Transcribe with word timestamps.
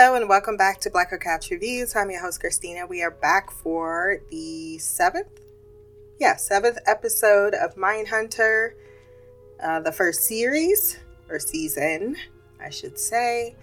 Hello 0.00 0.14
and 0.14 0.28
welcome 0.28 0.56
back 0.56 0.78
to 0.82 0.90
Black 0.90 1.10
Couch 1.20 1.50
Reviews. 1.50 1.96
I'm 1.96 2.08
your 2.08 2.20
host 2.20 2.38
Christina. 2.38 2.86
We 2.86 3.02
are 3.02 3.10
back 3.10 3.50
for 3.50 4.18
the 4.30 4.78
seventh, 4.78 5.40
yeah, 6.20 6.36
seventh 6.36 6.78
episode 6.86 7.52
of 7.54 7.74
Mindhunter, 7.74 8.74
uh, 9.60 9.80
the 9.80 9.90
first 9.90 10.20
series 10.20 11.00
or 11.28 11.40
season, 11.40 12.14
I 12.64 12.70
should 12.70 12.96
say. 12.96 13.56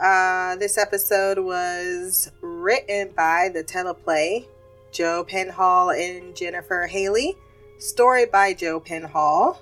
Uh, 0.00 0.54
this 0.54 0.78
episode 0.78 1.40
was 1.40 2.30
written 2.40 3.10
by 3.16 3.50
the 3.52 3.64
teleplay 3.64 4.46
Joe 4.92 5.26
Penhall 5.28 5.90
and 5.90 6.36
Jennifer 6.36 6.86
Haley, 6.86 7.36
story 7.78 8.26
by 8.26 8.54
Joe 8.54 8.78
Penhall, 8.78 9.58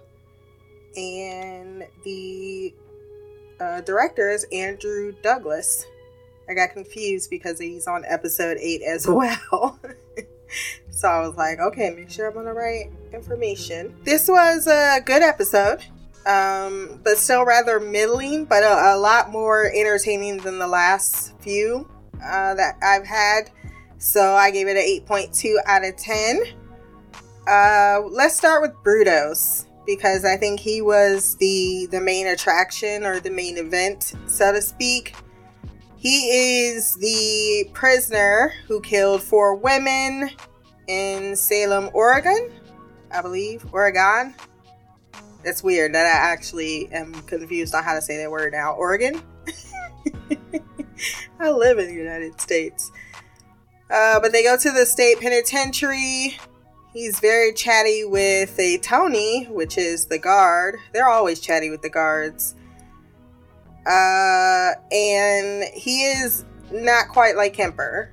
and 0.94 1.86
the 2.04 2.74
uh, 3.58 3.80
director 3.80 4.28
is 4.28 4.44
Andrew 4.52 5.14
Douglas. 5.22 5.86
I 6.52 6.54
got 6.54 6.74
confused 6.74 7.30
because 7.30 7.58
he's 7.58 7.86
on 7.86 8.04
episode 8.06 8.58
8 8.60 8.82
as 8.82 9.06
well. 9.08 9.78
so 10.90 11.08
I 11.08 11.26
was 11.26 11.34
like, 11.36 11.58
okay, 11.58 11.90
make 11.90 12.10
sure 12.10 12.30
I'm 12.30 12.36
on 12.36 12.44
the 12.44 12.52
right 12.52 12.90
information. 13.12 13.94
This 14.04 14.28
was 14.28 14.66
a 14.66 15.00
good 15.04 15.22
episode, 15.22 15.82
um, 16.26 17.00
but 17.02 17.16
still 17.16 17.46
rather 17.46 17.80
middling, 17.80 18.44
but 18.44 18.62
a, 18.62 18.94
a, 18.94 18.98
lot 18.98 19.30
more 19.30 19.72
entertaining 19.74 20.38
than 20.38 20.58
the 20.58 20.66
last 20.66 21.32
few 21.40 21.88
uh, 22.22 22.54
that 22.54 22.76
I've 22.82 23.06
had. 23.06 23.50
So 23.96 24.34
I 24.34 24.50
gave 24.50 24.68
it 24.68 24.76
an 24.76 25.06
8.2 25.06 25.54
out 25.64 25.84
of 25.84 25.96
10. 25.96 26.42
Uh, 27.48 28.00
let's 28.10 28.36
start 28.36 28.60
with 28.60 28.72
Brudos 28.84 29.66
because 29.86 30.26
I 30.26 30.36
think 30.36 30.60
he 30.60 30.82
was 30.82 31.34
the 31.36 31.88
the 31.90 32.00
main 32.00 32.28
attraction 32.28 33.04
or 33.04 33.18
the 33.18 33.30
main 33.30 33.58
event, 33.58 34.14
so 34.26 34.52
to 34.52 34.62
speak. 34.62 35.14
He 36.02 36.66
is 36.66 36.96
the 36.96 37.70
prisoner 37.74 38.52
who 38.66 38.80
killed 38.80 39.22
four 39.22 39.54
women 39.54 40.30
in 40.88 41.36
Salem, 41.36 41.90
Oregon, 41.92 42.50
I 43.12 43.22
believe. 43.22 43.64
Oregon. 43.72 44.34
That's 45.44 45.62
weird 45.62 45.94
that 45.94 46.06
I 46.06 46.32
actually 46.32 46.90
am 46.90 47.12
confused 47.22 47.72
on 47.72 47.84
how 47.84 47.94
to 47.94 48.02
say 48.02 48.16
that 48.16 48.32
word 48.32 48.52
now. 48.52 48.72
Oregon? 48.72 49.22
I 51.38 51.50
live 51.50 51.78
in 51.78 51.86
the 51.86 51.94
United 51.94 52.40
States. 52.40 52.90
Uh, 53.88 54.18
but 54.18 54.32
they 54.32 54.42
go 54.42 54.56
to 54.56 54.72
the 54.72 54.84
state 54.84 55.20
penitentiary 55.20 56.36
He's 56.92 57.20
very 57.20 57.54
chatty 57.54 58.04
with 58.04 58.58
a 58.58 58.76
Tony, 58.78 59.44
which 59.44 59.78
is 59.78 60.06
the 60.06 60.18
guard. 60.18 60.76
They're 60.92 61.08
always 61.08 61.40
chatty 61.40 61.70
with 61.70 61.80
the 61.80 61.88
guards. 61.88 62.54
Uh, 63.86 64.72
and 64.90 65.64
he 65.74 66.04
is 66.04 66.44
not 66.70 67.08
quite 67.08 67.36
like 67.36 67.54
Kemper. 67.54 68.10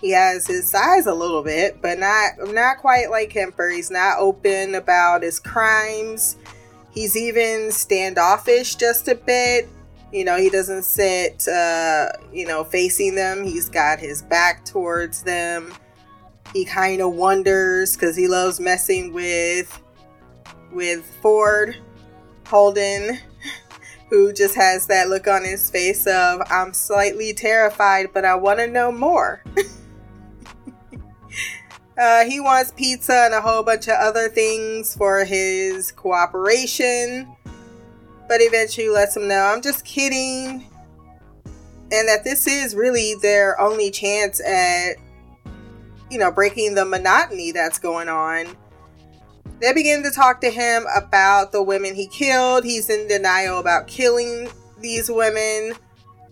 He 0.00 0.10
has 0.10 0.46
his 0.46 0.70
size 0.70 1.06
a 1.06 1.14
little 1.14 1.42
bit, 1.42 1.80
but 1.80 1.98
not 1.98 2.52
not 2.52 2.78
quite 2.78 3.10
like 3.10 3.30
Kemper. 3.30 3.70
He's 3.70 3.90
not 3.90 4.18
open 4.18 4.74
about 4.74 5.22
his 5.22 5.38
crimes. 5.40 6.36
He's 6.90 7.16
even 7.16 7.72
standoffish 7.72 8.74
just 8.74 9.08
a 9.08 9.14
bit. 9.14 9.68
You 10.12 10.24
know, 10.24 10.36
he 10.36 10.50
doesn't 10.50 10.84
sit, 10.84 11.48
uh, 11.48 12.08
you 12.32 12.46
know, 12.46 12.62
facing 12.62 13.14
them. 13.14 13.42
He's 13.42 13.68
got 13.68 13.98
his 13.98 14.22
back 14.22 14.64
towards 14.64 15.22
them 15.22 15.72
he 16.54 16.64
kind 16.64 17.02
of 17.02 17.12
wonders 17.14 17.96
because 17.96 18.16
he 18.16 18.28
loves 18.28 18.60
messing 18.60 19.12
with 19.12 19.82
with 20.72 21.04
Ford 21.20 21.76
Holden, 22.46 23.18
who 24.14 24.32
just 24.32 24.54
has 24.54 24.86
that 24.86 25.08
look 25.08 25.26
on 25.26 25.42
his 25.42 25.68
face 25.68 26.06
of 26.06 26.40
I'm 26.48 26.72
slightly 26.72 27.32
terrified, 27.32 28.10
but 28.14 28.24
I 28.24 28.36
want 28.36 28.60
to 28.60 28.68
know 28.68 28.92
more. 28.92 29.42
uh, 31.98 32.24
he 32.24 32.38
wants 32.38 32.72
pizza 32.76 33.24
and 33.24 33.34
a 33.34 33.40
whole 33.40 33.64
bunch 33.64 33.88
of 33.88 33.96
other 33.98 34.28
things 34.28 34.94
for 34.94 35.24
his 35.24 35.90
cooperation, 35.90 37.28
but 38.28 38.40
eventually 38.40 38.88
lets 38.88 39.16
him 39.16 39.26
know 39.26 39.50
I'm 39.52 39.62
just 39.62 39.84
kidding, 39.84 40.64
and 41.90 42.08
that 42.08 42.22
this 42.22 42.46
is 42.46 42.76
really 42.76 43.16
their 43.20 43.60
only 43.60 43.90
chance 43.90 44.40
at 44.40 44.94
you 46.08 46.20
know, 46.20 46.30
breaking 46.30 46.76
the 46.76 46.84
monotony 46.84 47.50
that's 47.50 47.80
going 47.80 48.08
on. 48.08 48.46
They 49.64 49.72
begin 49.72 50.02
to 50.02 50.10
talk 50.10 50.42
to 50.42 50.50
him 50.50 50.84
about 50.94 51.50
the 51.50 51.62
women 51.62 51.94
he 51.94 52.06
killed. 52.06 52.64
He's 52.64 52.90
in 52.90 53.08
denial 53.08 53.58
about 53.58 53.86
killing 53.86 54.50
these 54.78 55.10
women. 55.10 55.72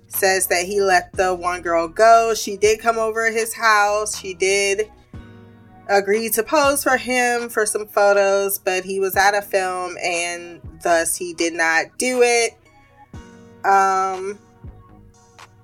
Says 0.06 0.48
that 0.48 0.66
he 0.66 0.82
let 0.82 1.14
the 1.14 1.34
one 1.34 1.62
girl 1.62 1.88
go. 1.88 2.34
She 2.34 2.58
did 2.58 2.78
come 2.78 2.98
over 2.98 3.30
his 3.30 3.54
house. 3.54 4.18
She 4.20 4.34
did 4.34 4.92
agree 5.88 6.28
to 6.28 6.42
pose 6.42 6.82
for 6.82 6.98
him 6.98 7.48
for 7.48 7.64
some 7.64 7.86
photos, 7.86 8.58
but 8.58 8.84
he 8.84 9.00
was 9.00 9.16
out 9.16 9.34
of 9.34 9.46
film 9.46 9.96
and 10.04 10.60
thus 10.82 11.16
he 11.16 11.32
did 11.32 11.54
not 11.54 11.86
do 11.96 12.20
it. 12.20 12.52
Um, 13.64 14.38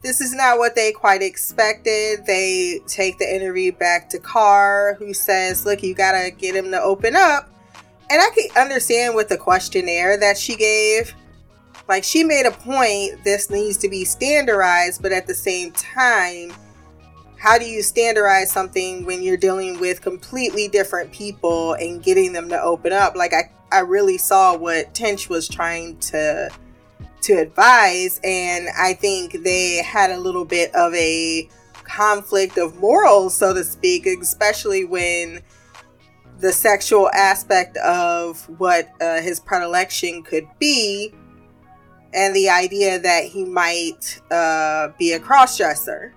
this 0.00 0.22
is 0.22 0.32
not 0.32 0.56
what 0.56 0.74
they 0.74 0.90
quite 0.90 1.20
expected. 1.20 2.24
They 2.24 2.80
take 2.86 3.18
the 3.18 3.30
interview 3.30 3.72
back 3.72 4.08
to 4.08 4.18
Carr, 4.18 4.94
who 4.94 5.12
says, 5.12 5.66
Look, 5.66 5.82
you 5.82 5.94
gotta 5.94 6.30
get 6.30 6.56
him 6.56 6.70
to 6.70 6.80
open 6.80 7.14
up. 7.14 7.50
And 8.10 8.20
I 8.20 8.30
can 8.30 8.62
understand 8.62 9.14
with 9.14 9.28
the 9.28 9.36
questionnaire 9.36 10.16
that 10.18 10.38
she 10.38 10.56
gave. 10.56 11.14
Like, 11.88 12.04
she 12.04 12.24
made 12.24 12.46
a 12.46 12.50
point, 12.50 13.24
this 13.24 13.50
needs 13.50 13.78
to 13.78 13.88
be 13.88 14.04
standardized, 14.04 15.02
but 15.02 15.12
at 15.12 15.26
the 15.26 15.34
same 15.34 15.72
time, 15.72 16.52
how 17.38 17.56
do 17.56 17.64
you 17.64 17.82
standardize 17.82 18.50
something 18.50 19.04
when 19.04 19.22
you're 19.22 19.36
dealing 19.36 19.78
with 19.80 20.02
completely 20.02 20.68
different 20.68 21.12
people 21.12 21.74
and 21.74 22.02
getting 22.02 22.32
them 22.32 22.48
to 22.48 22.60
open 22.60 22.92
up? 22.92 23.14
Like, 23.16 23.32
I, 23.32 23.50
I 23.70 23.80
really 23.80 24.18
saw 24.18 24.56
what 24.56 24.92
Tench 24.94 25.28
was 25.28 25.48
trying 25.48 25.98
to 25.98 26.50
to 27.22 27.34
advise. 27.34 28.20
And 28.24 28.68
I 28.76 28.94
think 28.94 29.42
they 29.42 29.82
had 29.82 30.10
a 30.10 30.18
little 30.18 30.44
bit 30.44 30.74
of 30.74 30.94
a 30.94 31.48
conflict 31.84 32.58
of 32.58 32.76
morals, 32.78 33.34
so 33.34 33.54
to 33.54 33.64
speak, 33.64 34.06
especially 34.06 34.84
when 34.84 35.40
the 36.38 36.52
sexual 36.52 37.10
aspect 37.10 37.76
of 37.78 38.42
what 38.58 38.88
uh, 39.00 39.20
his 39.20 39.40
predilection 39.40 40.22
could 40.22 40.46
be 40.58 41.12
and 42.14 42.34
the 42.34 42.48
idea 42.48 42.98
that 42.98 43.24
he 43.24 43.44
might 43.44 44.20
uh, 44.30 44.88
be 44.98 45.12
a 45.12 45.20
cross-dresser 45.20 46.14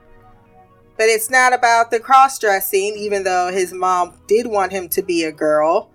but 0.98 1.08
it's 1.08 1.30
not 1.30 1.54
about 1.54 1.90
the 1.92 2.00
cross-dressing 2.00 2.96
even 2.98 3.24
though 3.24 3.52
his 3.52 3.74
mom 3.74 4.14
did 4.28 4.48
want 4.48 4.72
him 4.72 4.88
to 4.88 5.02
be 5.02 5.24
a 5.24 5.31
girl 5.31 5.92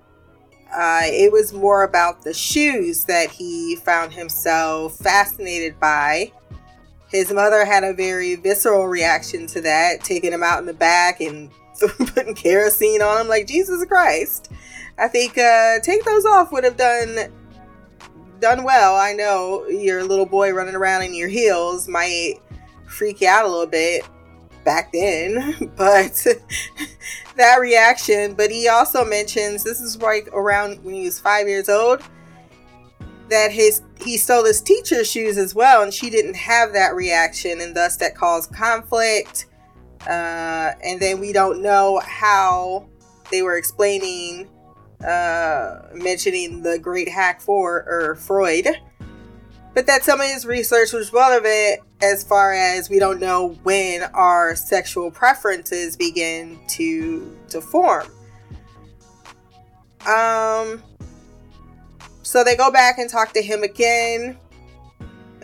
uh, 0.74 1.02
it 1.04 1.32
was 1.32 1.52
more 1.52 1.84
about 1.84 2.22
the 2.22 2.34
shoes 2.34 3.04
that 3.04 3.30
he 3.30 3.76
found 3.76 4.12
himself 4.12 4.96
fascinated 4.96 5.78
by. 5.78 6.32
His 7.08 7.32
mother 7.32 7.64
had 7.64 7.84
a 7.84 7.94
very 7.94 8.34
visceral 8.34 8.86
reaction 8.86 9.46
to 9.48 9.60
that, 9.62 10.02
taking 10.02 10.32
him 10.32 10.42
out 10.42 10.58
in 10.58 10.66
the 10.66 10.74
back 10.74 11.20
and 11.20 11.50
putting 12.14 12.34
kerosene 12.34 13.02
on 13.02 13.20
him. 13.20 13.28
Like 13.28 13.46
Jesus 13.46 13.84
Christ! 13.84 14.50
I 14.98 15.08
think 15.08 15.36
uh, 15.38 15.80
take 15.80 16.04
those 16.04 16.24
off 16.24 16.52
would 16.52 16.64
have 16.64 16.76
done 16.76 17.32
done 18.40 18.64
well. 18.64 18.96
I 18.96 19.12
know 19.12 19.66
your 19.66 20.04
little 20.04 20.26
boy 20.26 20.52
running 20.52 20.74
around 20.74 21.02
in 21.02 21.14
your 21.14 21.28
heels 21.28 21.88
might 21.88 22.34
freak 22.86 23.20
you 23.20 23.28
out 23.28 23.44
a 23.44 23.48
little 23.48 23.66
bit 23.66 24.04
back 24.64 24.92
then, 24.92 25.72
but 25.76 26.26
that 27.36 27.56
reaction. 27.56 28.34
But 28.34 28.50
he 28.50 28.68
also 28.68 29.04
mentions 29.04 29.64
this 29.64 29.80
is 29.80 30.00
like 30.00 30.28
around 30.32 30.82
when 30.84 30.94
he 30.94 31.04
was 31.04 31.18
five 31.18 31.48
years 31.48 31.68
old 31.68 32.02
that 33.28 33.50
his 33.50 33.82
he 34.00 34.16
stole 34.16 34.44
his 34.44 34.60
teacher's 34.60 35.10
shoes 35.10 35.38
as 35.38 35.54
well, 35.54 35.82
and 35.82 35.92
she 35.92 36.10
didn't 36.10 36.36
have 36.36 36.72
that 36.72 36.94
reaction, 36.94 37.60
and 37.60 37.74
thus 37.74 37.96
that 37.96 38.14
caused 38.14 38.52
conflict. 38.52 39.46
Uh, 40.06 40.72
and 40.84 41.00
then 41.00 41.20
we 41.20 41.32
don't 41.32 41.62
know 41.62 42.00
how 42.04 42.86
they 43.30 43.42
were 43.42 43.56
explaining, 43.56 44.48
uh, 45.04 45.82
mentioning 45.94 46.62
the 46.62 46.78
great 46.78 47.08
hack 47.08 47.40
for 47.40 47.84
or 47.88 48.14
Freud 48.14 48.68
but 49.76 49.86
that 49.86 50.02
some 50.04 50.22
of 50.22 50.26
his 50.26 50.46
research 50.46 50.94
was 50.94 51.12
relevant 51.12 51.80
as 52.00 52.24
far 52.24 52.54
as 52.54 52.88
we 52.88 52.98
don't 52.98 53.20
know 53.20 53.48
when 53.62 54.04
our 54.14 54.56
sexual 54.56 55.10
preferences 55.10 55.98
begin 55.98 56.58
to 56.66 57.36
to 57.50 57.60
form. 57.60 58.06
Um 60.06 60.82
so 62.22 62.42
they 62.42 62.56
go 62.56 62.72
back 62.72 62.96
and 62.98 63.10
talk 63.10 63.34
to 63.34 63.42
him 63.42 63.62
again 63.62 64.38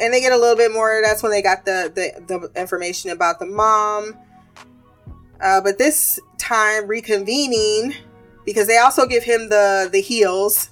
and 0.01 0.15
they 0.15 0.23
get 0.23 0.33
a 0.33 0.37
little 0.39 0.57
bit 0.57 0.73
more 0.73 1.03
that's 1.05 1.23
when 1.23 1.31
they 1.31 1.43
got 1.43 1.67
the 1.67 1.93
the, 1.95 2.39
the 2.39 2.59
information 2.59 3.11
about 3.11 3.39
the 3.39 3.47
mom 3.47 4.17
uh, 5.43 5.61
but 5.61 5.79
this 5.79 6.19
time 6.39 6.89
reconvening 6.89 7.95
because 8.45 8.67
they 8.67 8.79
also 8.79 9.07
give 9.07 9.23
him 9.23 9.49
the 9.49 9.89
the 9.93 10.01
heels 10.01 10.71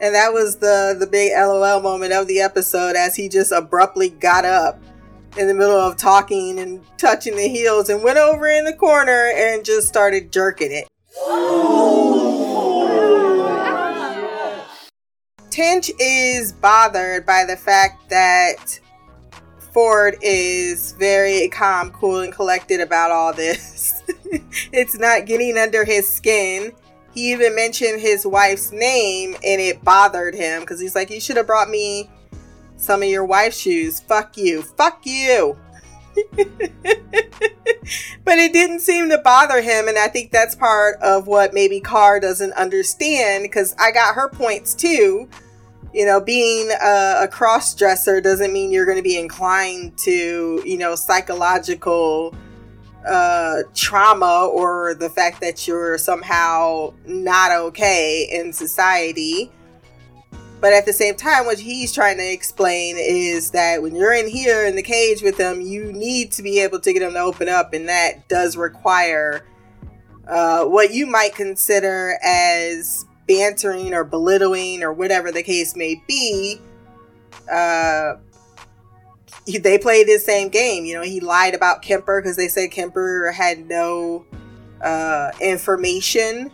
and 0.00 0.14
that 0.14 0.32
was 0.32 0.56
the 0.56 0.96
the 0.98 1.06
big 1.06 1.32
LOL 1.32 1.80
moment 1.80 2.12
of 2.12 2.26
the 2.26 2.40
episode 2.40 2.96
as 2.96 3.16
he 3.16 3.28
just 3.28 3.52
abruptly 3.52 4.10
got 4.10 4.44
up 4.44 4.80
in 5.36 5.46
the 5.46 5.54
middle 5.54 5.76
of 5.76 5.96
talking 5.96 6.58
and 6.58 6.84
touching 6.96 7.36
the 7.36 7.48
heels 7.48 7.88
and 7.88 8.02
went 8.02 8.18
over 8.18 8.46
in 8.48 8.64
the 8.64 8.72
corner 8.72 9.30
and 9.34 9.64
just 9.64 9.86
started 9.86 10.32
jerking 10.32 10.72
it. 10.72 10.88
Tench 15.50 15.90
is 15.98 16.52
bothered 16.52 17.26
by 17.26 17.44
the 17.44 17.56
fact 17.56 18.08
that 18.10 18.80
Ford 19.72 20.16
is 20.22 20.92
very 20.92 21.48
calm, 21.48 21.90
cool, 21.90 22.20
and 22.20 22.32
collected 22.32 22.80
about 22.80 23.10
all 23.10 23.32
this. 23.32 24.02
it's 24.72 24.98
not 24.98 25.26
getting 25.26 25.56
under 25.58 25.84
his 25.84 26.08
skin. 26.08 26.72
He 27.14 27.32
even 27.32 27.54
mentioned 27.54 28.00
his 28.00 28.26
wife's 28.26 28.72
name 28.72 29.34
and 29.44 29.60
it 29.60 29.82
bothered 29.84 30.34
him 30.34 30.60
because 30.60 30.80
he's 30.80 30.94
like, 30.94 31.10
You 31.10 31.20
should 31.20 31.36
have 31.36 31.46
brought 31.46 31.68
me 31.70 32.10
some 32.76 33.02
of 33.02 33.08
your 33.08 33.24
wife's 33.24 33.58
shoes. 33.58 34.00
Fuck 34.00 34.36
you. 34.36 34.62
Fuck 34.62 35.00
you. 35.04 35.56
but 38.24 38.38
it 38.38 38.52
didn't 38.52 38.80
seem 38.80 39.08
to 39.08 39.18
bother 39.18 39.60
him. 39.60 39.88
And 39.88 39.98
I 39.98 40.08
think 40.08 40.30
that's 40.30 40.54
part 40.54 41.00
of 41.00 41.26
what 41.26 41.54
maybe 41.54 41.80
Carr 41.80 42.20
doesn't 42.20 42.52
understand 42.54 43.42
because 43.42 43.74
I 43.78 43.90
got 43.90 44.14
her 44.14 44.28
points 44.28 44.74
too. 44.74 45.28
You 45.92 46.04
know, 46.04 46.20
being 46.20 46.70
a, 46.70 47.22
a 47.22 47.28
cross 47.28 47.74
dresser 47.74 48.20
doesn't 48.20 48.52
mean 48.52 48.70
you're 48.70 48.84
going 48.84 48.98
to 48.98 49.02
be 49.02 49.18
inclined 49.18 49.96
to, 49.98 50.62
you 50.64 50.76
know, 50.76 50.94
psychological 50.94 52.34
uh, 53.06 53.62
trauma 53.74 54.46
or 54.52 54.94
the 54.94 55.08
fact 55.08 55.40
that 55.40 55.66
you're 55.66 55.96
somehow 55.96 56.92
not 57.06 57.52
okay 57.52 58.28
in 58.30 58.52
society. 58.52 59.50
But 60.60 60.72
at 60.72 60.86
the 60.86 60.92
same 60.92 61.14
time, 61.14 61.46
what 61.46 61.58
he's 61.58 61.92
trying 61.92 62.18
to 62.18 62.32
explain 62.32 62.96
is 62.98 63.52
that 63.52 63.80
when 63.80 63.94
you're 63.94 64.12
in 64.12 64.28
here 64.28 64.66
in 64.66 64.74
the 64.74 64.82
cage 64.82 65.22
with 65.22 65.36
them, 65.36 65.60
you 65.60 65.92
need 65.92 66.32
to 66.32 66.42
be 66.42 66.60
able 66.60 66.80
to 66.80 66.92
get 66.92 66.98
them 66.98 67.12
to 67.12 67.20
open 67.20 67.48
up, 67.48 67.72
and 67.72 67.88
that 67.88 68.28
does 68.28 68.56
require 68.56 69.46
uh, 70.26 70.64
what 70.64 70.92
you 70.92 71.06
might 71.06 71.34
consider 71.34 72.18
as 72.24 73.06
bantering 73.28 73.94
or 73.94 74.02
belittling 74.02 74.82
or 74.82 74.92
whatever 74.92 75.30
the 75.30 75.42
case 75.42 75.76
may 75.76 76.02
be. 76.08 76.60
Uh, 77.50 78.14
they 79.46 79.78
played 79.78 80.08
the 80.08 80.18
same 80.18 80.48
game. 80.48 80.84
You 80.84 80.94
know, 80.94 81.02
he 81.02 81.20
lied 81.20 81.54
about 81.54 81.82
Kemper 81.82 82.20
because 82.20 82.36
they 82.36 82.48
said 82.48 82.70
Kemper 82.70 83.32
had 83.32 83.68
no 83.68 84.26
uh, 84.82 85.30
information 85.40 86.50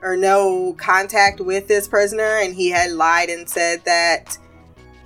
or 0.00 0.16
no 0.16 0.74
contact 0.78 1.40
with 1.40 1.68
this 1.68 1.86
prisoner, 1.86 2.38
and 2.42 2.54
he 2.54 2.70
had 2.70 2.90
lied 2.90 3.28
and 3.28 3.48
said 3.48 3.84
that 3.84 4.36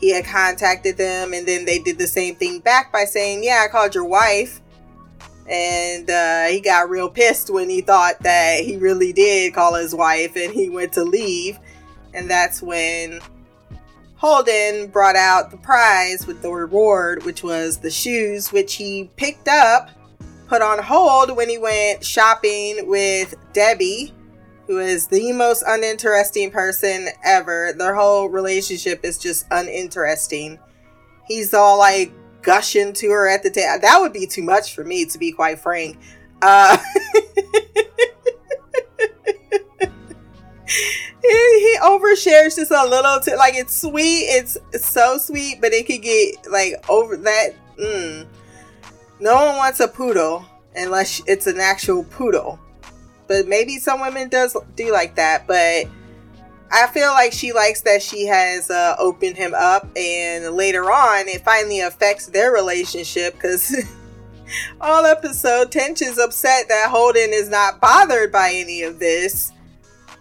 he 0.00 0.14
had 0.14 0.24
contacted 0.24 0.96
them, 0.96 1.32
and 1.32 1.46
then 1.46 1.64
they 1.64 1.78
did 1.78 1.98
the 1.98 2.06
same 2.06 2.34
thing 2.34 2.60
back 2.60 2.92
by 2.92 3.04
saying, 3.04 3.44
"Yeah, 3.44 3.62
I 3.64 3.68
called 3.70 3.94
your 3.94 4.04
wife." 4.04 4.60
And 5.48 6.10
uh, 6.10 6.46
he 6.46 6.60
got 6.60 6.90
real 6.90 7.08
pissed 7.08 7.50
when 7.50 7.70
he 7.70 7.80
thought 7.80 8.20
that 8.20 8.64
he 8.64 8.76
really 8.76 9.12
did 9.12 9.54
call 9.54 9.74
his 9.74 9.94
wife, 9.94 10.36
and 10.36 10.52
he 10.52 10.68
went 10.68 10.92
to 10.94 11.04
leave. 11.04 11.58
And 12.14 12.28
that's 12.28 12.62
when 12.62 13.20
Holden 14.16 14.88
brought 14.88 15.16
out 15.16 15.50
the 15.50 15.56
prize 15.58 16.26
with 16.26 16.42
the 16.42 16.50
reward, 16.50 17.24
which 17.24 17.42
was 17.42 17.78
the 17.78 17.90
shoes, 17.90 18.52
which 18.52 18.74
he 18.74 19.10
picked 19.16 19.46
up, 19.46 19.90
put 20.48 20.62
on 20.62 20.82
hold 20.82 21.36
when 21.36 21.48
he 21.48 21.58
went 21.58 22.04
shopping 22.04 22.88
with 22.88 23.34
Debbie 23.52 24.12
who 24.66 24.78
is 24.78 25.06
the 25.06 25.32
most 25.32 25.62
uninteresting 25.66 26.50
person 26.50 27.08
ever. 27.24 27.72
Their 27.76 27.94
whole 27.94 28.28
relationship 28.28 29.04
is 29.04 29.18
just 29.18 29.46
uninteresting. 29.50 30.58
He's 31.26 31.54
all 31.54 31.78
like 31.78 32.12
gushing 32.46 32.92
to 32.94 33.10
her 33.10 33.28
at 33.28 33.42
the 33.42 33.50
table. 33.50 33.80
That 33.82 34.00
would 34.00 34.12
be 34.12 34.24
too 34.24 34.42
much 34.42 34.74
for 34.74 34.84
me, 34.84 35.04
to 35.06 35.18
be 35.18 35.32
quite 35.32 35.58
frank. 35.58 35.98
Uh, 36.40 36.78
he, 41.20 41.76
overshares 41.82 42.56
just 42.56 42.70
a 42.70 42.84
little 42.86 43.20
too 43.20 43.36
like 43.36 43.54
it's 43.54 43.82
sweet 43.82 44.24
it's 44.28 44.56
so 44.74 45.18
sweet 45.18 45.60
but 45.60 45.72
it 45.72 45.86
could 45.86 46.02
get 46.02 46.34
like 46.50 46.72
over 46.88 47.16
that 47.16 47.50
mm. 47.78 48.26
no 49.20 49.34
one 49.34 49.56
wants 49.56 49.80
a 49.80 49.88
poodle 49.88 50.44
unless 50.74 51.22
it's 51.26 51.46
an 51.46 51.60
actual 51.60 52.04
poodle 52.04 52.58
but 53.28 53.46
maybe 53.46 53.78
some 53.78 54.00
women 54.00 54.28
does 54.28 54.56
do 54.74 54.90
like 54.92 55.14
that 55.14 55.46
but 55.46 55.86
i 56.72 56.86
feel 56.88 57.10
like 57.12 57.32
she 57.32 57.52
likes 57.52 57.82
that 57.82 58.02
she 58.02 58.26
has 58.26 58.70
uh, 58.70 58.94
opened 58.98 59.36
him 59.36 59.54
up 59.54 59.88
and 59.96 60.54
later 60.54 60.90
on 60.90 61.28
it 61.28 61.44
finally 61.44 61.80
affects 61.80 62.26
their 62.26 62.52
relationship 62.52 63.34
because 63.34 63.74
all 64.80 65.04
episode 65.04 65.72
tench 65.72 66.02
is 66.02 66.18
upset 66.18 66.68
that 66.68 66.90
holden 66.90 67.32
is 67.32 67.48
not 67.48 67.80
bothered 67.80 68.32
by 68.32 68.52
any 68.54 68.82
of 68.82 68.98
this. 68.98 69.52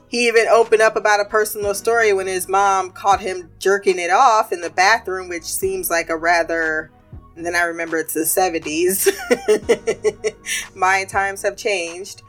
He 0.08 0.28
even 0.28 0.48
opened 0.48 0.82
up 0.82 0.96
about 0.96 1.20
a 1.20 1.26
personal 1.26 1.74
story 1.74 2.14
when 2.14 2.28
his 2.28 2.48
mom 2.48 2.92
caught 2.92 3.20
him 3.20 3.50
jerking 3.60 4.00
it 4.00 4.12
off 4.12 4.52
in 4.52 4.62
the 4.62 4.70
bathroom 4.70 5.28
which 5.28 5.44
seems 5.44 5.90
like 5.90 6.10
a 6.10 6.16
rather 6.16 6.92
and 7.36 7.46
then 7.46 7.56
i 7.56 7.64
remember 7.64 7.98
it's 7.98 8.14
the 8.14 8.22
70s 8.22 9.12
my 10.76 11.04
times 11.06 11.42
have 11.42 11.58
changed 11.58 12.22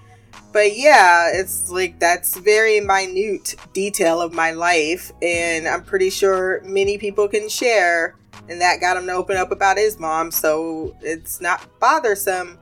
but 0.57 0.75
yeah, 0.75 1.33
it's 1.35 1.71
like 1.71 1.99
that's 1.99 2.39
very 2.39 2.81
minute 2.81 3.57
detail 3.75 4.23
of 4.23 4.33
my 4.33 4.53
life, 4.53 5.13
and 5.21 5.69
I'm 5.69 5.83
pretty 5.83 6.09
sure 6.09 6.63
many 6.65 6.97
people 6.97 7.29
can 7.29 7.51
share. 7.51 8.17
And 8.49 8.59
that 8.63 8.81
got 8.81 8.97
him 8.97 9.05
to 9.05 9.13
open 9.13 9.37
up 9.37 9.51
about 9.51 9.77
his 9.77 10.01
mom, 10.01 10.31
so 10.31 10.97
it's 11.03 11.43
not 11.43 11.69
bothersome. 11.79 12.59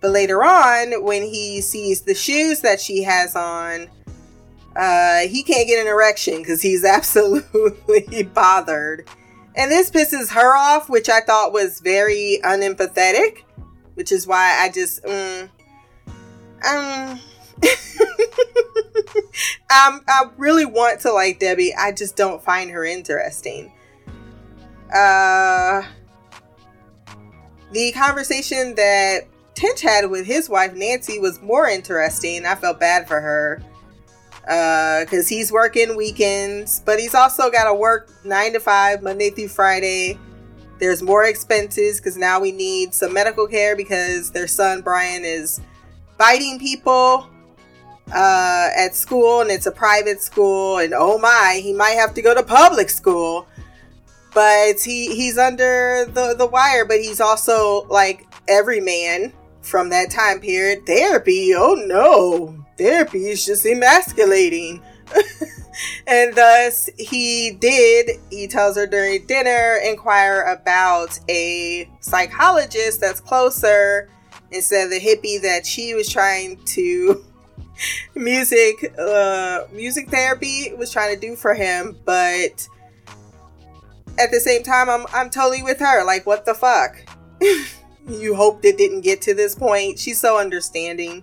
But 0.00 0.10
later 0.10 0.42
on, 0.42 1.04
when 1.04 1.22
he 1.22 1.60
sees 1.60 2.00
the 2.00 2.16
shoes 2.16 2.62
that 2.62 2.80
she 2.80 3.04
has 3.04 3.36
on, 3.36 3.86
uh, 4.74 5.20
he 5.20 5.44
can't 5.44 5.68
get 5.68 5.80
an 5.80 5.86
erection 5.86 6.38
because 6.38 6.60
he's 6.60 6.84
absolutely 6.96 8.24
bothered. 8.24 9.08
And 9.54 9.70
this 9.70 9.88
pisses 9.88 10.32
her 10.32 10.56
off, 10.56 10.90
which 10.90 11.08
I 11.08 11.20
thought 11.20 11.52
was 11.52 11.78
very 11.78 12.40
unempathetic, 12.42 13.44
which 13.94 14.10
is 14.10 14.26
why 14.26 14.58
I 14.60 14.68
just, 14.68 15.04
mm, 15.04 15.48
um, 16.64 17.20
um, 19.70 20.00
I 20.08 20.30
really 20.36 20.64
want 20.64 21.00
to 21.00 21.12
like 21.12 21.38
Debbie. 21.38 21.74
I 21.74 21.92
just 21.92 22.16
don't 22.16 22.42
find 22.42 22.70
her 22.70 22.84
interesting. 22.84 23.72
Uh, 24.94 25.82
the 27.72 27.92
conversation 27.92 28.74
that 28.74 29.20
Tench 29.54 29.80
had 29.82 30.10
with 30.10 30.26
his 30.26 30.48
wife 30.48 30.74
Nancy 30.74 31.18
was 31.18 31.40
more 31.40 31.68
interesting. 31.68 32.46
I 32.46 32.54
felt 32.54 32.80
bad 32.80 33.06
for 33.06 33.20
her 33.20 33.62
because 34.42 35.26
uh, 35.26 35.28
he's 35.28 35.52
working 35.52 35.96
weekends, 35.96 36.80
but 36.80 36.98
he's 36.98 37.14
also 37.14 37.50
got 37.50 37.64
to 37.64 37.74
work 37.74 38.10
nine 38.24 38.52
to 38.54 38.60
five, 38.60 39.02
Monday 39.02 39.30
through 39.30 39.48
Friday. 39.48 40.18
There's 40.78 41.02
more 41.02 41.24
expenses 41.24 42.00
because 42.00 42.16
now 42.16 42.40
we 42.40 42.52
need 42.52 42.94
some 42.94 43.12
medical 43.12 43.46
care 43.46 43.76
because 43.76 44.30
their 44.30 44.46
son 44.48 44.80
Brian 44.80 45.24
is 45.24 45.60
biting 46.20 46.58
people 46.58 47.30
uh, 48.12 48.68
at 48.76 48.94
school 48.94 49.40
and 49.40 49.50
it's 49.50 49.64
a 49.64 49.72
private 49.72 50.20
school 50.20 50.76
and 50.76 50.92
oh 50.94 51.16
my 51.18 51.58
he 51.62 51.72
might 51.72 51.92
have 51.92 52.12
to 52.12 52.20
go 52.20 52.34
to 52.34 52.42
public 52.42 52.90
school. 52.90 53.46
But 54.34 54.80
he 54.80 55.16
he's 55.16 55.38
under 55.38 56.04
the 56.04 56.34
the 56.36 56.46
wire 56.46 56.84
but 56.84 57.00
he's 57.00 57.22
also 57.22 57.86
like 57.88 58.26
every 58.48 58.80
man 58.80 59.32
from 59.62 59.88
that 59.88 60.10
time 60.10 60.40
period. 60.40 60.84
Therapy 60.84 61.54
oh 61.56 61.74
no. 61.86 62.66
Therapy 62.76 63.30
is 63.30 63.44
just 63.46 63.64
emasculating. 63.64 64.82
And 66.06 66.34
thus 66.34 66.90
he 66.98 67.52
did 67.52 68.10
he 68.28 68.46
tells 68.46 68.76
her 68.76 68.86
during 68.86 69.24
dinner 69.26 69.80
inquire 69.82 70.42
about 70.42 71.18
a 71.30 71.88
psychologist 72.00 73.00
that's 73.00 73.20
closer 73.20 74.10
instead 74.52 74.84
of 74.84 74.90
the 74.90 75.00
hippie 75.00 75.40
that 75.42 75.64
she 75.64 75.94
was 75.94 76.08
trying 76.08 76.56
to 76.64 77.24
music 78.14 78.94
uh 78.98 79.60
music 79.72 80.08
therapy 80.10 80.72
was 80.76 80.92
trying 80.92 81.14
to 81.14 81.20
do 81.20 81.34
for 81.34 81.54
him 81.54 81.96
but 82.04 82.68
at 84.18 84.30
the 84.30 84.40
same 84.40 84.62
time 84.62 84.88
i'm 84.90 85.06
i'm 85.12 85.30
totally 85.30 85.62
with 85.62 85.80
her. 85.80 86.04
Like 86.04 86.26
what 86.26 86.44
the 86.44 86.54
fuck? 86.54 86.96
You 88.08 88.34
hoped 88.34 88.64
it 88.64 88.76
didn't 88.76 89.02
get 89.02 89.20
to 89.22 89.34
this 89.34 89.54
point. 89.54 89.98
She's 89.98 90.18
so 90.18 90.36
understanding. 90.36 91.22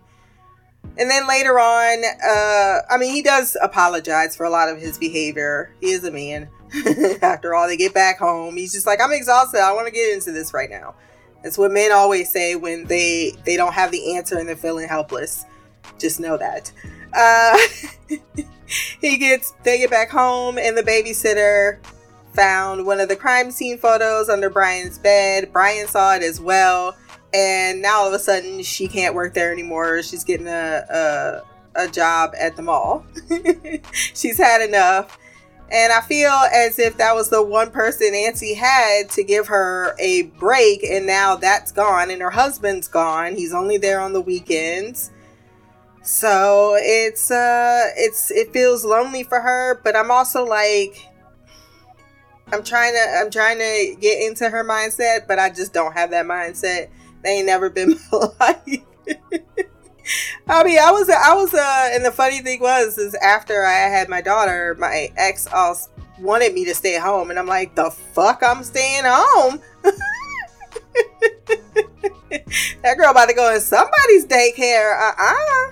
And 0.97 1.09
then 1.09 1.27
later 1.27 1.59
on 1.59 2.03
uh 2.05 2.81
i 2.89 2.97
mean 2.97 3.13
he 3.13 3.21
does 3.21 3.57
apologize 3.61 4.35
for 4.35 4.45
a 4.45 4.49
lot 4.49 4.69
of 4.69 4.79
his 4.79 4.97
behavior. 4.97 5.75
He 5.81 5.89
is 5.89 6.03
a 6.03 6.11
man. 6.11 6.49
After 7.21 7.55
all 7.55 7.67
they 7.67 7.77
get 7.77 7.93
back 7.93 8.19
home. 8.19 8.55
He's 8.55 8.71
just 8.71 8.85
like 8.85 9.01
i'm 9.01 9.11
exhausted. 9.11 9.59
I 9.59 9.73
want 9.73 9.87
to 9.87 9.91
get 9.91 10.13
into 10.13 10.31
this 10.31 10.53
right 10.53 10.69
now 10.69 10.95
it's 11.47 11.57
what 11.57 11.71
men 11.71 11.91
always 11.91 12.29
say 12.29 12.55
when 12.55 12.85
they 12.85 13.33
they 13.45 13.57
don't 13.57 13.73
have 13.73 13.91
the 13.91 14.15
answer 14.15 14.37
and 14.37 14.47
they're 14.47 14.55
feeling 14.55 14.87
helpless. 14.87 15.45
Just 15.97 16.19
know 16.19 16.37
that. 16.37 16.71
Uh, 17.13 17.57
he 19.01 19.17
gets 19.17 19.53
they 19.63 19.77
get 19.79 19.89
back 19.89 20.09
home 20.09 20.57
and 20.57 20.77
the 20.77 20.83
babysitter 20.83 21.79
found 22.33 22.85
one 22.85 22.99
of 22.99 23.09
the 23.09 23.15
crime 23.15 23.49
scene 23.49 23.77
photos 23.77 24.29
under 24.29 24.49
Brian's 24.49 24.99
bed. 24.99 25.51
Brian 25.51 25.87
saw 25.87 26.15
it 26.15 26.21
as 26.21 26.39
well. 26.39 26.95
And 27.33 27.81
now 27.81 28.01
all 28.01 28.07
of 28.07 28.13
a 28.13 28.19
sudden 28.19 28.61
she 28.61 28.87
can't 28.87 29.15
work 29.15 29.33
there 29.33 29.51
anymore. 29.51 30.03
She's 30.03 30.23
getting 30.23 30.47
a, 30.47 31.41
a, 31.75 31.83
a 31.83 31.87
job 31.87 32.33
at 32.39 32.55
the 32.55 32.61
mall. 32.61 33.05
She's 33.91 34.37
had 34.37 34.61
enough. 34.61 35.17
And 35.69 35.91
I 35.91 35.99
feel 36.01 36.31
as 36.31 36.79
if 36.79 36.97
that 36.97 37.13
was 37.13 37.29
the 37.29 37.43
one 37.43 37.71
person 37.71 38.13
Nancy 38.13 38.53
had 38.53 39.09
to 39.11 39.23
give 39.23 39.47
her 39.47 39.95
a 39.99 40.23
break, 40.23 40.83
and 40.83 41.05
now 41.05 41.35
that's 41.35 41.71
gone, 41.71 42.09
and 42.09 42.21
her 42.21 42.29
husband's 42.29 42.87
gone. 42.87 43.35
He's 43.35 43.53
only 43.53 43.77
there 43.77 43.99
on 43.99 44.13
the 44.13 44.21
weekends. 44.21 45.11
So 46.03 46.77
it's 46.79 47.29
uh 47.31 47.89
it's 47.97 48.31
it 48.31 48.53
feels 48.53 48.85
lonely 48.85 49.23
for 49.23 49.41
her, 49.41 49.81
but 49.83 49.93
I'm 49.93 50.09
also 50.09 50.45
like 50.45 51.05
I'm 52.53 52.63
trying 52.63 52.93
to 52.93 53.19
I'm 53.19 53.29
trying 53.29 53.57
to 53.57 53.97
get 53.99 54.25
into 54.25 54.49
her 54.49 54.63
mindset, 54.63 55.27
but 55.27 55.37
I 55.37 55.49
just 55.49 55.73
don't 55.73 55.91
have 55.93 56.11
that 56.11 56.25
mindset. 56.25 56.89
They 57.23 57.39
ain't 57.39 57.45
never 57.45 57.69
been 57.69 57.99
my 58.11 58.29
life. 58.39 58.86
I 60.49 60.63
mean, 60.63 60.79
I 60.79 60.91
was, 60.91 61.09
I 61.09 61.33
was, 61.33 61.53
uh, 61.53 61.89
and 61.91 62.05
the 62.05 62.11
funny 62.11 62.39
thing 62.39 62.61
was, 62.61 62.97
is 62.97 63.13
after 63.15 63.65
I 63.65 63.89
had 63.89 64.07
my 64.07 64.21
daughter, 64.21 64.75
my 64.79 65.11
ex 65.17 65.45
also 65.47 65.89
wanted 66.19 66.53
me 66.53 66.63
to 66.65 66.73
stay 66.73 66.97
home, 66.97 67.29
and 67.29 67.37
I'm 67.37 67.47
like, 67.47 67.75
the 67.75 67.91
fuck, 67.91 68.41
I'm 68.43 68.63
staying 68.63 69.03
home. 69.05 69.59
that 72.81 72.95
girl 72.97 73.11
about 73.11 73.27
to 73.27 73.35
go 73.35 73.53
in 73.53 73.59
somebody's 73.59 74.25
daycare. 74.25 74.97
Uh 74.97 75.13
uh-uh. 75.19 75.33
uh 75.33 75.71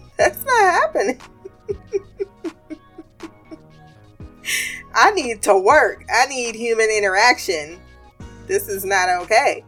That's 0.18 0.44
not 0.44 0.60
happening. 0.60 1.20
I 4.94 5.12
need 5.12 5.40
to 5.42 5.56
work. 5.58 6.04
I 6.12 6.26
need 6.26 6.54
human 6.54 6.90
interaction. 6.90 7.80
This 8.46 8.68
is 8.68 8.84
not 8.84 9.08
okay. 9.22 9.64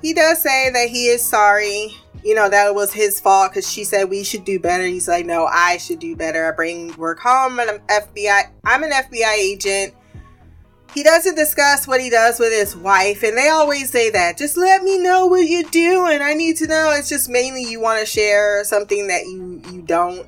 He 0.00 0.14
does 0.14 0.40
say 0.42 0.70
that 0.70 0.88
he 0.88 1.08
is 1.08 1.22
sorry 1.22 1.94
you 2.24 2.34
know, 2.34 2.48
that 2.48 2.74
was 2.74 2.92
his 2.92 3.20
fault 3.20 3.50
because 3.50 3.70
she 3.70 3.84
said 3.84 4.08
we 4.08 4.24
should 4.24 4.44
do 4.44 4.58
better. 4.58 4.84
He's 4.84 5.06
like, 5.06 5.26
no, 5.26 5.44
I 5.44 5.76
should 5.76 5.98
do 5.98 6.16
better. 6.16 6.50
I 6.50 6.56
bring 6.56 6.96
work 6.96 7.20
home 7.20 7.60
and 7.60 7.70
I'm 7.70 7.78
FBI. 7.80 8.50
I'm 8.64 8.82
an 8.82 8.90
FBI 8.90 9.34
agent. 9.34 9.94
He 10.94 11.02
doesn't 11.02 11.34
discuss 11.34 11.86
what 11.86 12.00
he 12.00 12.08
does 12.08 12.38
with 12.38 12.52
his 12.52 12.76
wife, 12.76 13.24
and 13.24 13.36
they 13.36 13.48
always 13.48 13.90
say 13.90 14.10
that. 14.10 14.38
Just 14.38 14.56
let 14.56 14.84
me 14.84 14.96
know 14.96 15.26
what 15.26 15.40
you're 15.40 15.64
doing. 15.64 16.22
I 16.22 16.34
need 16.34 16.56
to 16.58 16.68
know. 16.68 16.94
It's 16.96 17.08
just 17.08 17.28
mainly 17.28 17.64
you 17.64 17.80
want 17.80 17.98
to 17.98 18.06
share 18.06 18.62
something 18.62 19.08
that 19.08 19.24
you 19.24 19.60
you 19.72 19.82
don't. 19.82 20.24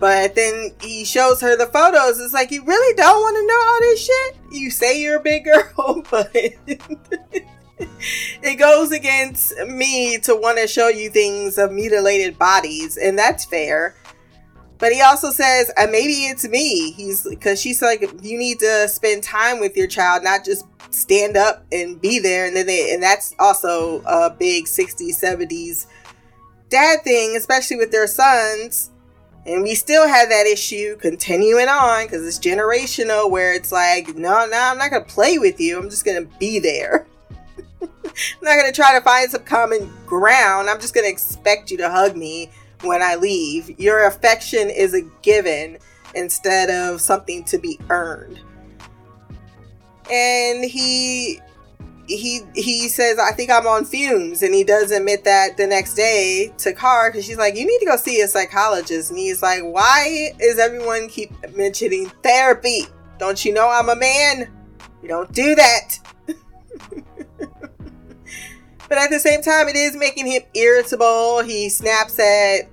But 0.00 0.34
then 0.34 0.72
he 0.80 1.04
shows 1.04 1.40
her 1.42 1.56
the 1.56 1.66
photos. 1.66 2.18
It's 2.18 2.34
like 2.34 2.50
you 2.50 2.64
really 2.64 2.94
don't 2.96 3.20
want 3.20 3.36
to 3.36 3.46
know 3.46 3.60
all 3.68 3.78
this 3.80 4.04
shit. 4.04 4.36
You 4.50 4.70
say 4.70 5.00
you're 5.00 5.18
a 5.18 5.22
big 5.22 5.44
girl, 5.76 6.02
but 6.10 6.34
goes 8.60 8.92
against 8.92 9.56
me 9.66 10.18
to 10.18 10.36
want 10.36 10.58
to 10.58 10.68
show 10.68 10.88
you 10.88 11.08
things 11.08 11.56
of 11.56 11.72
mutilated 11.72 12.38
bodies, 12.38 12.98
and 12.98 13.18
that's 13.18 13.46
fair. 13.46 13.96
But 14.78 14.92
he 14.92 15.00
also 15.00 15.30
says, 15.30 15.72
uh, 15.78 15.86
maybe 15.90 16.12
it's 16.26 16.46
me. 16.46 16.92
He's 16.92 17.26
because 17.28 17.60
she's 17.60 17.80
like, 17.82 18.02
you 18.22 18.38
need 18.38 18.60
to 18.60 18.86
spend 18.88 19.22
time 19.22 19.60
with 19.60 19.76
your 19.76 19.86
child, 19.86 20.24
not 20.24 20.44
just 20.44 20.66
stand 20.90 21.36
up 21.36 21.64
and 21.72 22.00
be 22.00 22.18
there. 22.18 22.46
And 22.46 22.54
then 22.54 22.66
they, 22.66 22.92
and 22.92 23.02
that's 23.02 23.34
also 23.38 24.02
a 24.06 24.30
big 24.30 24.66
60s, 24.66 25.22
70s 25.22 25.86
dad 26.68 27.02
thing, 27.02 27.36
especially 27.36 27.76
with 27.76 27.90
their 27.90 28.06
sons. 28.06 28.90
And 29.46 29.62
we 29.62 29.74
still 29.74 30.06
have 30.06 30.28
that 30.28 30.46
issue 30.46 30.96
continuing 30.96 31.68
on 31.68 32.04
because 32.04 32.26
it's 32.26 32.38
generational 32.38 33.30
where 33.30 33.54
it's 33.54 33.72
like, 33.72 34.14
no, 34.16 34.46
no, 34.46 34.58
I'm 34.58 34.78
not 34.78 34.90
going 34.90 35.04
to 35.04 35.10
play 35.10 35.38
with 35.38 35.60
you. 35.60 35.78
I'm 35.78 35.90
just 35.90 36.04
going 36.04 36.26
to 36.26 36.38
be 36.38 36.58
there. 36.58 37.06
I'm 38.10 38.44
not 38.44 38.56
gonna 38.56 38.72
try 38.72 38.98
to 38.98 39.04
find 39.04 39.30
some 39.30 39.44
common 39.44 39.92
ground. 40.06 40.68
I'm 40.68 40.80
just 40.80 40.94
gonna 40.94 41.08
expect 41.08 41.70
you 41.70 41.76
to 41.78 41.90
hug 41.90 42.16
me 42.16 42.50
when 42.82 43.02
I 43.02 43.16
leave. 43.16 43.78
Your 43.78 44.06
affection 44.06 44.70
is 44.70 44.94
a 44.94 45.02
given 45.22 45.78
instead 46.14 46.70
of 46.70 47.00
something 47.00 47.44
to 47.44 47.58
be 47.58 47.78
earned. 47.88 48.40
And 50.10 50.64
he 50.64 51.40
he 52.06 52.42
he 52.54 52.88
says, 52.88 53.18
I 53.18 53.32
think 53.32 53.50
I'm 53.50 53.66
on 53.66 53.84
fumes, 53.84 54.42
and 54.42 54.52
he 54.52 54.64
does 54.64 54.90
admit 54.90 55.24
that 55.24 55.56
the 55.56 55.66
next 55.66 55.94
day 55.94 56.52
to 56.58 56.72
Carr 56.72 57.10
because 57.10 57.24
she's 57.24 57.38
like, 57.38 57.56
you 57.56 57.66
need 57.66 57.78
to 57.78 57.86
go 57.86 57.96
see 57.96 58.20
a 58.20 58.28
psychologist, 58.28 59.10
and 59.10 59.18
he's 59.18 59.42
like, 59.42 59.62
why 59.62 60.32
is 60.40 60.58
everyone 60.58 61.08
keep 61.08 61.30
mentioning 61.54 62.10
therapy? 62.22 62.86
Don't 63.18 63.44
you 63.44 63.52
know 63.52 63.68
I'm 63.68 63.88
a 63.88 63.96
man? 63.96 64.50
You 65.02 65.08
don't 65.08 65.32
do 65.32 65.54
that. 65.54 65.98
But 68.90 68.98
at 68.98 69.10
the 69.10 69.20
same 69.20 69.40
time, 69.40 69.68
it 69.68 69.76
is 69.76 69.94
making 69.94 70.26
him 70.26 70.42
irritable. 70.52 71.44
He 71.44 71.68
snaps 71.68 72.18
at 72.18 72.68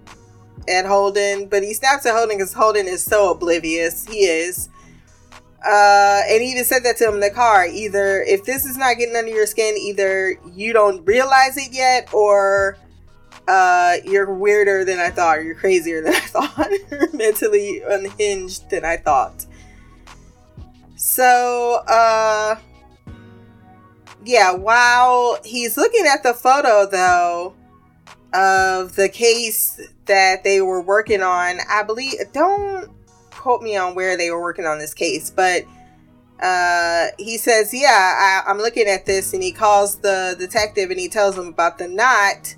at 0.68 0.86
Holden, 0.86 1.48
but 1.48 1.64
he 1.64 1.76
snaps 1.76 2.08
at 2.08 2.14
Holden 2.14 2.38
because 2.38 2.54
Holden 2.54 2.88
is 2.88 3.04
so 3.04 3.32
oblivious. 3.32 4.06
He 4.06 4.26
is. 4.26 4.68
Uh, 5.64 6.22
and 6.28 6.42
he 6.42 6.52
even 6.52 6.66
said 6.66 6.84
that 6.84 6.98
to 6.98 7.08
him 7.08 7.14
in 7.14 7.20
the 7.20 7.30
car. 7.30 7.68
Either 7.68 8.24
if 8.24 8.44
this 8.46 8.66
is 8.66 8.78
not 8.78 8.98
getting 8.98 9.16
under 9.16 9.30
your 9.30 9.46
skin, 9.46 9.76
either 9.78 10.40
you 10.56 10.74
don't 10.74 11.06
realize 11.06 11.56
it 11.56 11.72
yet, 11.72 12.12
or 12.12 12.78
uh, 13.48 13.98
you're 14.04 14.34
weirder 14.34 14.86
than 14.86 14.98
I 14.98 15.12
thought, 15.12 15.38
or 15.38 15.42
you're 15.44 15.56
crazier 15.56 16.02
than 16.02 16.16
I 16.16 16.20
thought, 16.22 17.14
mentally 17.14 17.84
unhinged 17.88 18.72
than 18.72 18.84
I 18.84 18.98
thought. 18.98 19.46
So, 20.96 21.84
uh, 21.88 22.56
yeah, 24.28 24.52
while 24.52 25.40
he's 25.46 25.78
looking 25.78 26.06
at 26.06 26.22
the 26.22 26.34
photo 26.34 26.86
though 26.86 27.56
of 28.34 28.96
the 28.96 29.08
case 29.08 29.80
that 30.06 30.44
they 30.44 30.62
were 30.62 30.82
working 30.82 31.22
on, 31.22 31.60
I 31.70 31.84
believe 31.84 32.16
don't 32.34 32.92
quote 33.32 33.62
me 33.62 33.78
on 33.78 33.96
where 33.96 34.18
they 34.18 34.30
were 34.30 34.42
working 34.42 34.66
on 34.66 34.80
this 34.80 34.94
case, 34.94 35.32
but 35.32 35.64
uh, 36.42 37.08
he 37.18 37.38
says, 37.38 37.74
"Yeah, 37.74 38.44
I, 38.46 38.52
am 38.52 38.58
looking 38.58 38.88
at 38.88 39.06
this," 39.06 39.34
and 39.34 39.42
he 39.42 39.54
calls 39.54 40.00
the 40.00 40.36
detective 40.38 40.92
and 40.92 41.00
he 41.00 41.08
tells 41.08 41.38
him 41.38 41.48
about 41.48 41.78
the 41.78 41.88
knot. 41.88 42.54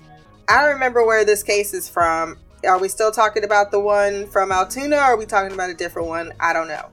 I 0.48 0.62
don't 0.62 0.74
remember 0.74 1.06
where 1.06 1.24
this 1.24 1.44
case 1.44 1.72
is 1.72 1.88
from. 1.88 2.36
Are 2.66 2.80
we 2.80 2.88
still 2.88 3.12
talking 3.12 3.44
about 3.44 3.70
the 3.70 3.80
one 3.80 4.26
from 4.26 4.50
Altoona, 4.50 4.96
or 4.96 5.00
are 5.00 5.16
we 5.16 5.24
talking 5.24 5.52
about 5.52 5.70
a 5.70 5.74
different 5.74 6.08
one? 6.08 6.32
I 6.40 6.52
don't 6.52 6.68
know. 6.68 6.90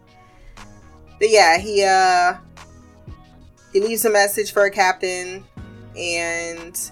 But 1.19 1.31
yeah, 1.31 1.57
he 1.57 1.84
uh 1.84 2.38
he 3.77 3.88
leaves 3.88 4.05
a 4.05 4.10
message 4.10 4.53
for 4.53 4.63
a 4.63 4.72
captain, 4.72 5.46
and 5.96 6.91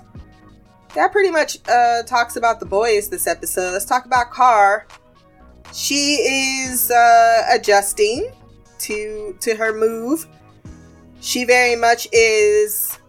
that 0.94 1.12
pretty 1.12 1.32
much 1.32 1.58
uh, 1.68 2.04
talks 2.04 2.36
about 2.36 2.60
the 2.60 2.65
boys 2.65 3.10
this 3.10 3.25
episode. 3.25 3.72
Let's 3.72 3.86
talk 3.86 4.06
about 4.06 4.30
Carr. 4.30 4.86
She 5.74 6.18
is 6.68 6.92
uh, 6.92 7.42
adjusting 7.51 8.32
to 8.80 9.36
to 9.39 9.56
her 9.56 9.74
move. 9.74 10.27
She 11.22 11.44
very 11.44 11.75
much 11.75 12.08
is 12.12 13.00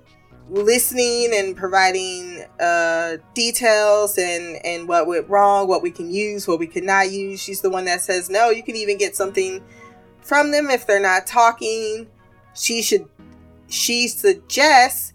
listening 0.49 1.33
and 1.35 1.54
providing 1.54 2.47
uh, 2.59 3.18
details 3.35 4.16
and 4.16 4.56
and 4.64 4.88
what 4.88 5.06
went 5.06 5.28
wrong, 5.28 5.68
what 5.68 5.83
we 5.83 5.90
can 5.90 6.11
use, 6.11 6.49
what 6.49 6.59
we 6.59 6.66
cannot 6.66 7.11
use. 7.11 7.42
She's 7.42 7.61
the 7.61 7.68
one 7.68 7.85
that 7.85 8.00
says 8.00 8.30
no. 8.30 8.49
You 8.49 8.62
can 8.62 8.76
even 8.76 8.97
get 8.97 9.14
something 9.14 9.62
from 10.23 10.50
them 10.50 10.71
if 10.71 10.87
they're 10.87 10.99
not 10.99 11.26
talking. 11.26 12.09
She 12.54 12.80
should 12.80 13.06
she 13.68 14.08
suggests 14.08 15.12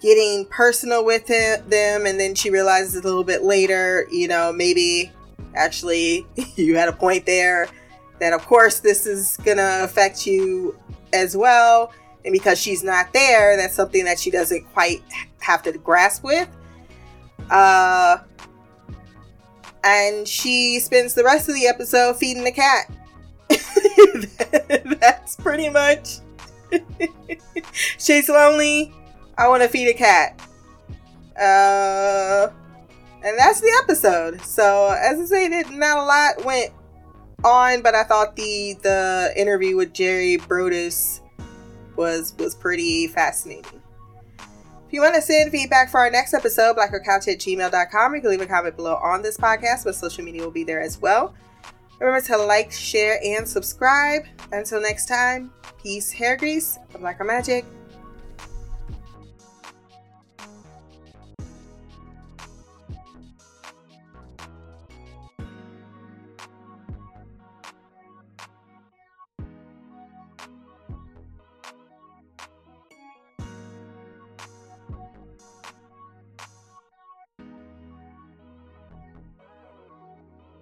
getting 0.00 0.44
personal 0.46 1.04
with 1.04 1.26
him, 1.26 1.68
them, 1.68 2.06
and 2.06 2.20
then 2.20 2.34
she 2.34 2.50
realizes 2.50 2.96
a 2.96 3.02
little 3.02 3.24
bit 3.24 3.42
later, 3.42 4.06
you 4.10 4.28
know, 4.28 4.52
maybe 4.52 5.10
actually 5.54 6.26
you 6.56 6.76
had 6.76 6.88
a 6.88 6.92
point 6.92 7.26
there 7.26 7.68
that, 8.20 8.32
of 8.32 8.44
course, 8.46 8.80
this 8.80 9.06
is 9.06 9.36
gonna 9.38 9.80
affect 9.82 10.26
you 10.26 10.78
as 11.12 11.36
well. 11.36 11.92
And 12.24 12.32
because 12.32 12.60
she's 12.60 12.82
not 12.82 13.12
there, 13.12 13.56
that's 13.56 13.74
something 13.74 14.04
that 14.04 14.18
she 14.18 14.30
doesn't 14.30 14.64
quite 14.72 15.02
have 15.40 15.62
to 15.62 15.72
grasp 15.72 16.24
with. 16.24 16.48
Uh, 17.50 18.18
and 19.84 20.26
she 20.26 20.80
spends 20.80 21.14
the 21.14 21.22
rest 21.22 21.48
of 21.48 21.54
the 21.54 21.66
episode 21.66 22.16
feeding 22.16 22.42
the 22.42 22.52
cat. 22.52 22.90
that's 25.00 25.36
pretty 25.36 25.68
much 25.68 26.18
She's 27.98 28.28
lonely. 28.28 28.92
I 29.38 29.48
want 29.48 29.62
to 29.62 29.68
feed 29.68 29.88
a 29.88 29.94
cat. 29.94 30.40
Uh, 31.38 32.48
and 33.22 33.38
that's 33.38 33.60
the 33.60 33.80
episode. 33.82 34.40
So 34.42 34.96
as 34.98 35.20
I 35.20 35.24
say, 35.24 35.48
not 35.70 35.98
a 35.98 36.02
lot 36.02 36.44
went 36.44 36.72
on, 37.44 37.82
but 37.82 37.94
I 37.94 38.02
thought 38.04 38.36
the 38.36 38.76
the 38.82 39.32
interview 39.36 39.76
with 39.76 39.92
Jerry 39.92 40.38
Brudos 40.38 41.20
was 41.96 42.34
was 42.38 42.54
pretty 42.54 43.08
fascinating. 43.08 43.82
If 44.86 44.92
you 44.92 45.00
want 45.00 45.16
to 45.16 45.22
send 45.22 45.50
feedback 45.50 45.90
for 45.90 45.98
our 45.98 46.10
next 46.10 46.32
episode, 46.32 46.76
blackercouch 46.76 47.26
at 47.26 47.40
gmail.com, 47.40 48.14
you 48.14 48.20
can 48.20 48.30
leave 48.30 48.40
a 48.40 48.46
comment 48.46 48.76
below 48.76 48.94
on 49.02 49.20
this 49.20 49.36
podcast, 49.36 49.84
but 49.84 49.96
social 49.96 50.22
media 50.22 50.42
will 50.42 50.52
be 50.52 50.62
there 50.62 50.80
as 50.80 51.00
well. 51.00 51.34
Remember 51.98 52.24
to 52.26 52.36
like, 52.36 52.70
share, 52.70 53.18
and 53.24 53.48
subscribe. 53.48 54.26
Until 54.52 54.80
next 54.80 55.06
time, 55.06 55.50
peace, 55.86 56.10
hair 56.10 56.36
grease, 56.36 56.80
black 56.98 57.24
magic. 57.24 57.64